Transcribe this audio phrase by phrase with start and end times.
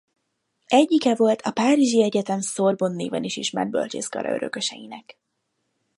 [0.67, 5.19] Egyike volt a Párizsi Egyetem Sorbonne néven is ismert bölcsészkara örököseinek.